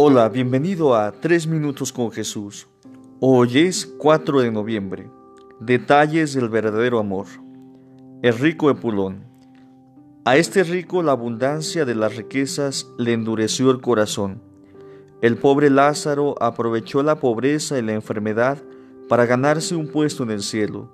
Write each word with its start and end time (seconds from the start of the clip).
Hola, 0.00 0.28
bienvenido 0.28 0.94
a 0.94 1.10
Tres 1.10 1.48
Minutos 1.48 1.92
con 1.92 2.12
Jesús. 2.12 2.68
Hoy 3.18 3.58
es 3.58 3.84
4 3.84 4.42
de 4.42 4.52
noviembre. 4.52 5.10
Detalles 5.58 6.34
del 6.34 6.48
verdadero 6.48 7.00
amor. 7.00 7.26
El 8.22 8.38
rico 8.38 8.70
Epulón. 8.70 9.24
A 10.24 10.36
este 10.36 10.62
rico 10.62 11.02
la 11.02 11.10
abundancia 11.10 11.84
de 11.84 11.96
las 11.96 12.14
riquezas 12.14 12.86
le 12.96 13.12
endureció 13.12 13.72
el 13.72 13.80
corazón. 13.80 14.40
El 15.20 15.36
pobre 15.36 15.68
Lázaro 15.68 16.36
aprovechó 16.40 17.02
la 17.02 17.18
pobreza 17.18 17.76
y 17.76 17.82
la 17.82 17.94
enfermedad 17.94 18.58
para 19.08 19.26
ganarse 19.26 19.74
un 19.74 19.88
puesto 19.88 20.22
en 20.22 20.30
el 20.30 20.42
cielo. 20.42 20.92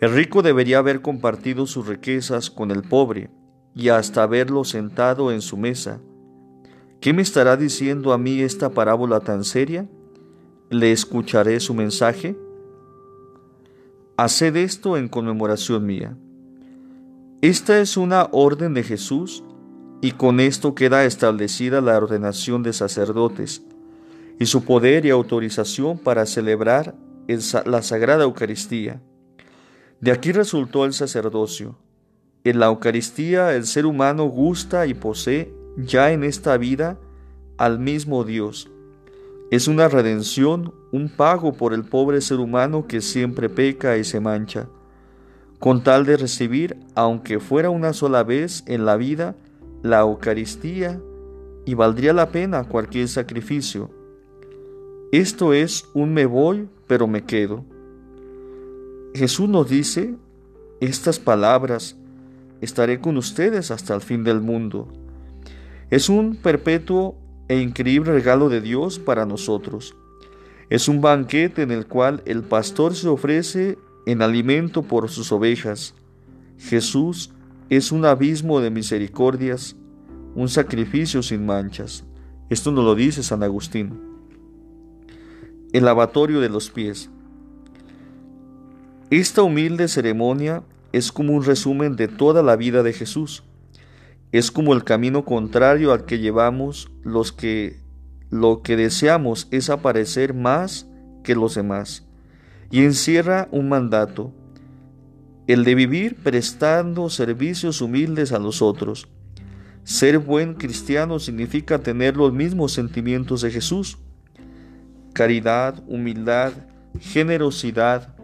El 0.00 0.12
rico 0.12 0.42
debería 0.42 0.78
haber 0.78 1.02
compartido 1.02 1.68
sus 1.68 1.86
riquezas 1.86 2.50
con 2.50 2.72
el 2.72 2.82
pobre 2.82 3.30
y 3.76 3.90
hasta 3.90 4.24
haberlo 4.24 4.64
sentado 4.64 5.30
en 5.30 5.40
su 5.40 5.56
mesa 5.56 6.00
¿Qué 7.00 7.12
me 7.12 7.22
estará 7.22 7.56
diciendo 7.56 8.12
a 8.12 8.18
mí 8.18 8.40
esta 8.40 8.70
parábola 8.70 9.20
tan 9.20 9.44
seria? 9.44 9.88
¿Le 10.68 10.90
escucharé 10.90 11.60
su 11.60 11.72
mensaje? 11.72 12.36
Haced 14.16 14.56
esto 14.56 14.96
en 14.96 15.08
conmemoración 15.08 15.86
mía. 15.86 16.16
Esta 17.40 17.80
es 17.80 17.96
una 17.96 18.28
orden 18.32 18.74
de 18.74 18.82
Jesús 18.82 19.44
y 20.00 20.10
con 20.12 20.40
esto 20.40 20.74
queda 20.74 21.04
establecida 21.04 21.80
la 21.80 21.96
ordenación 21.96 22.64
de 22.64 22.72
sacerdotes 22.72 23.62
y 24.40 24.46
su 24.46 24.64
poder 24.64 25.06
y 25.06 25.10
autorización 25.10 25.98
para 25.98 26.26
celebrar 26.26 26.96
la 27.64 27.82
Sagrada 27.82 28.24
Eucaristía. 28.24 29.00
De 30.00 30.10
aquí 30.10 30.32
resultó 30.32 30.84
el 30.84 30.92
sacerdocio. 30.92 31.78
En 32.42 32.58
la 32.58 32.66
Eucaristía 32.66 33.54
el 33.54 33.66
ser 33.66 33.86
humano 33.86 34.24
gusta 34.24 34.86
y 34.88 34.94
posee 34.94 35.57
ya 35.78 36.12
en 36.12 36.24
esta 36.24 36.56
vida 36.58 36.98
al 37.56 37.78
mismo 37.78 38.24
Dios. 38.24 38.70
Es 39.50 39.68
una 39.68 39.88
redención, 39.88 40.74
un 40.92 41.08
pago 41.08 41.52
por 41.52 41.72
el 41.72 41.84
pobre 41.84 42.20
ser 42.20 42.38
humano 42.38 42.86
que 42.86 43.00
siempre 43.00 43.48
peca 43.48 43.96
y 43.96 44.04
se 44.04 44.20
mancha, 44.20 44.68
con 45.58 45.82
tal 45.82 46.04
de 46.04 46.16
recibir, 46.16 46.76
aunque 46.94 47.40
fuera 47.40 47.70
una 47.70 47.92
sola 47.92 48.22
vez 48.24 48.62
en 48.66 48.84
la 48.84 48.96
vida, 48.96 49.36
la 49.82 50.00
Eucaristía 50.00 51.00
y 51.64 51.74
valdría 51.74 52.12
la 52.12 52.30
pena 52.30 52.64
cualquier 52.64 53.08
sacrificio. 53.08 53.90
Esto 55.12 55.54
es 55.54 55.86
un 55.94 56.12
me 56.12 56.26
voy, 56.26 56.68
pero 56.86 57.06
me 57.06 57.24
quedo. 57.24 57.64
Jesús 59.14 59.48
nos 59.48 59.68
dice 59.68 60.14
estas 60.80 61.18
palabras, 61.18 61.96
estaré 62.60 63.00
con 63.00 63.16
ustedes 63.16 63.70
hasta 63.70 63.94
el 63.94 64.00
fin 64.00 64.24
del 64.24 64.40
mundo. 64.40 64.88
Es 65.90 66.08
un 66.08 66.36
perpetuo 66.36 67.16
e 67.48 67.60
increíble 67.60 68.12
regalo 68.12 68.48
de 68.48 68.60
Dios 68.60 68.98
para 68.98 69.24
nosotros. 69.24 69.96
Es 70.68 70.86
un 70.86 71.00
banquete 71.00 71.62
en 71.62 71.70
el 71.70 71.86
cual 71.86 72.22
el 72.26 72.42
pastor 72.42 72.94
se 72.94 73.08
ofrece 73.08 73.78
en 74.04 74.20
alimento 74.20 74.82
por 74.82 75.08
sus 75.08 75.32
ovejas. 75.32 75.94
Jesús 76.58 77.30
es 77.70 77.90
un 77.90 78.04
abismo 78.04 78.60
de 78.60 78.70
misericordias, 78.70 79.76
un 80.34 80.48
sacrificio 80.48 81.22
sin 81.22 81.46
manchas. 81.46 82.04
Esto 82.50 82.70
nos 82.70 82.84
lo 82.84 82.94
dice 82.94 83.22
San 83.22 83.42
Agustín. 83.42 83.98
El 85.72 85.84
lavatorio 85.84 86.40
de 86.40 86.50
los 86.50 86.70
pies. 86.70 87.10
Esta 89.10 89.42
humilde 89.42 89.88
ceremonia 89.88 90.62
es 90.92 91.12
como 91.12 91.32
un 91.32 91.44
resumen 91.44 91.96
de 91.96 92.08
toda 92.08 92.42
la 92.42 92.56
vida 92.56 92.82
de 92.82 92.92
Jesús. 92.92 93.42
Es 94.30 94.50
como 94.50 94.74
el 94.74 94.84
camino 94.84 95.24
contrario 95.24 95.92
al 95.92 96.04
que 96.04 96.18
llevamos 96.18 96.90
los 97.02 97.32
que 97.32 97.80
lo 98.30 98.62
que 98.62 98.76
deseamos 98.76 99.48
es 99.50 99.70
aparecer 99.70 100.34
más 100.34 100.86
que 101.24 101.34
los 101.34 101.54
demás. 101.54 102.06
Y 102.70 102.84
encierra 102.84 103.48
un 103.50 103.70
mandato, 103.70 104.34
el 105.46 105.64
de 105.64 105.74
vivir 105.74 106.16
prestando 106.16 107.08
servicios 107.08 107.80
humildes 107.80 108.32
a 108.32 108.38
los 108.38 108.60
otros. 108.60 109.08
Ser 109.84 110.18
buen 110.18 110.54
cristiano 110.54 111.18
significa 111.18 111.78
tener 111.78 112.18
los 112.18 112.34
mismos 112.34 112.72
sentimientos 112.72 113.40
de 113.40 113.50
Jesús. 113.50 113.96
Caridad, 115.14 115.82
humildad, 115.86 116.52
generosidad, 117.00 118.14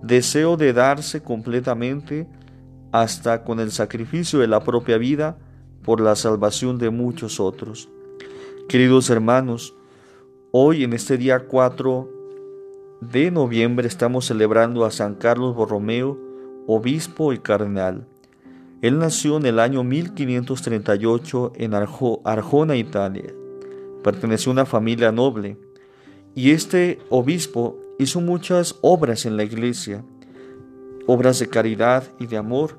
deseo 0.00 0.56
de 0.56 0.72
darse 0.72 1.20
completamente 1.20 2.28
hasta 2.92 3.44
con 3.44 3.60
el 3.60 3.70
sacrificio 3.70 4.40
de 4.40 4.48
la 4.48 4.64
propia 4.64 4.98
vida 4.98 5.38
por 5.82 6.00
la 6.00 6.16
salvación 6.16 6.78
de 6.78 6.90
muchos 6.90 7.40
otros. 7.40 7.88
Queridos 8.68 9.10
hermanos, 9.10 9.74
hoy 10.52 10.84
en 10.84 10.92
este 10.92 11.16
día 11.16 11.46
4 11.46 12.08
de 13.00 13.30
noviembre 13.30 13.88
estamos 13.88 14.26
celebrando 14.26 14.84
a 14.84 14.90
San 14.90 15.14
Carlos 15.14 15.54
Borromeo, 15.54 16.18
obispo 16.66 17.32
y 17.32 17.38
cardenal. 17.38 18.06
Él 18.82 18.98
nació 18.98 19.36
en 19.36 19.46
el 19.46 19.58
año 19.58 19.84
1538 19.84 21.52
en 21.56 21.74
Arjona, 21.74 22.76
Italia. 22.76 23.34
Perteneció 24.02 24.50
a 24.50 24.54
una 24.54 24.66
familia 24.66 25.12
noble 25.12 25.58
y 26.34 26.52
este 26.52 26.98
obispo 27.10 27.78
hizo 27.98 28.20
muchas 28.20 28.76
obras 28.80 29.26
en 29.26 29.36
la 29.36 29.44
iglesia 29.44 30.04
obras 31.06 31.38
de 31.38 31.48
caridad 31.48 32.04
y 32.18 32.26
de 32.26 32.36
amor, 32.36 32.78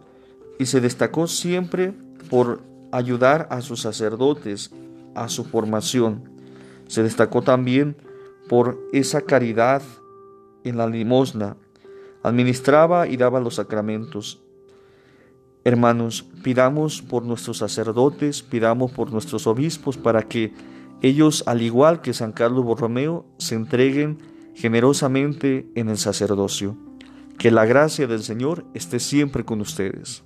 y 0.59 0.66
se 0.66 0.82
destacó 0.82 1.28
siempre 1.28 1.94
por 2.30 2.62
ayudar 2.92 3.48
a 3.50 3.62
sus 3.62 3.82
sacerdotes 3.82 4.72
a 5.16 5.30
su 5.30 5.44
formación. 5.44 6.30
Se 6.88 7.04
destacó 7.04 7.42
también 7.42 7.96
por 8.48 8.80
esa 8.92 9.22
caridad 9.22 9.81
en 10.64 10.78
la 10.78 10.88
limosna. 10.88 11.58
Administraba 12.24 13.08
y 13.08 13.18
daba 13.18 13.40
los 13.40 13.56
sacramentos. 13.56 14.42
Hermanos, 15.64 16.26
pidamos 16.44 17.02
por 17.02 17.24
nuestros 17.24 17.60
sacerdotes, 17.60 18.42
pidamos 18.42 18.92
por 18.92 19.12
nuestros 19.12 19.48
obispos 19.48 19.98
para 19.98 20.24
que 20.24 20.54
ellos, 21.02 21.44
al 21.48 21.62
igual 21.62 22.02
que 22.02 22.14
San 22.14 22.31
Carlos 22.31 22.66
Borromeo, 22.66 23.26
se 23.38 23.56
entreguen 23.56 24.20
generosamente 24.56 25.68
en 25.76 25.90
el 25.90 25.98
sacerdocio. 25.98 26.78
Que 27.41 27.50
la 27.50 27.66
gracia 27.66 28.06
del 28.06 28.22
Señor 28.22 28.68
esté 28.75 29.00
siempre 29.00 29.44
con 29.44 29.62
ustedes. 29.62 30.24